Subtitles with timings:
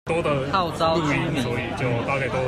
[0.51, 1.43] 號召居民